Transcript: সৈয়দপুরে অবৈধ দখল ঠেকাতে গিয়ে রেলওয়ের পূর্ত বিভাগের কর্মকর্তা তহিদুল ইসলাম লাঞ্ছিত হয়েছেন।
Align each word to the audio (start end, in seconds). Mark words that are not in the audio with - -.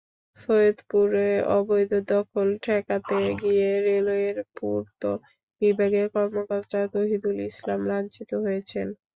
সৈয়দপুরে 0.37 1.27
অবৈধ 1.55 1.91
দখল 2.07 2.47
ঠেকাতে 2.63 3.17
গিয়ে 3.41 3.69
রেলওয়ের 3.85 4.37
পূর্ত 4.55 5.01
বিভাগের 5.61 6.07
কর্মকর্তা 6.15 6.79
তহিদুল 6.93 7.37
ইসলাম 7.49 7.79
লাঞ্ছিত 7.89 8.31
হয়েছেন। 8.43 8.87